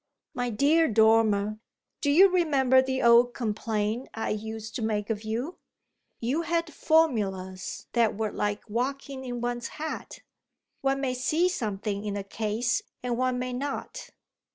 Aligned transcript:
"My 0.33 0.49
dear 0.49 0.87
Dormer, 0.87 1.59
do 2.01 2.09
you 2.09 2.27
remember 2.31 2.81
the 2.81 3.03
old 3.03 3.35
complaint 3.35 4.09
I 4.15 4.31
used 4.31 4.73
to 4.77 4.81
make 4.81 5.11
of 5.11 5.21
you? 5.23 5.59
You 6.19 6.41
had 6.41 6.73
formulas 6.73 7.85
that 7.93 8.17
were 8.17 8.31
like 8.31 8.67
walking 8.67 9.23
in 9.23 9.41
one's 9.41 9.67
hat. 9.77 10.23
One 10.81 11.01
may 11.01 11.13
see 11.13 11.47
something 11.47 12.03
in 12.03 12.17
a 12.17 12.23
case 12.23 12.81
and 13.03 13.15
one 13.15 13.37
may 13.37 13.53
not." 13.53 14.09